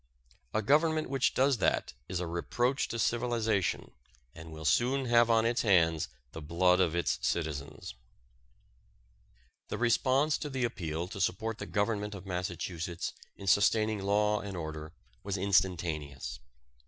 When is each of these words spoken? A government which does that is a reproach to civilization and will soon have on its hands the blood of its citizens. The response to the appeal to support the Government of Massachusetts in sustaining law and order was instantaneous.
A 0.51 0.63
government 0.63 1.11
which 1.11 1.35
does 1.35 1.59
that 1.59 1.93
is 2.09 2.19
a 2.19 2.25
reproach 2.25 2.87
to 2.87 2.97
civilization 2.97 3.91
and 4.33 4.51
will 4.51 4.65
soon 4.65 5.05
have 5.05 5.29
on 5.29 5.45
its 5.45 5.61
hands 5.61 6.07
the 6.31 6.41
blood 6.41 6.79
of 6.79 6.95
its 6.95 7.19
citizens. 7.21 7.93
The 9.67 9.77
response 9.77 10.39
to 10.39 10.49
the 10.49 10.63
appeal 10.63 11.07
to 11.09 11.21
support 11.21 11.59
the 11.59 11.67
Government 11.67 12.15
of 12.15 12.25
Massachusetts 12.25 13.13
in 13.37 13.45
sustaining 13.45 14.01
law 14.01 14.39
and 14.41 14.57
order 14.57 14.91
was 15.21 15.37
instantaneous. 15.37 16.39